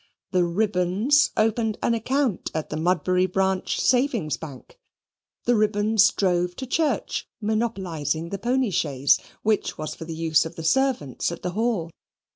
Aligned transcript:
The 0.31 0.43
Ribbons 0.43 1.29
opened 1.37 1.77
an 1.83 1.93
account 1.93 2.49
at 2.55 2.71
the 2.71 2.75
Mudbury 2.75 3.27
Branch 3.27 3.79
Savings 3.79 4.35
Bank; 4.35 4.79
the 5.43 5.55
Ribbons 5.55 6.11
drove 6.13 6.55
to 6.55 6.65
church, 6.65 7.27
monopolising 7.39 8.29
the 8.29 8.39
pony 8.39 8.71
chaise, 8.71 9.19
which 9.43 9.77
was 9.77 9.93
for 9.93 10.05
the 10.05 10.15
use 10.15 10.43
of 10.43 10.55
the 10.55 10.63
servants 10.63 11.31
at 11.31 11.43
the 11.43 11.51
Hall. 11.51 11.91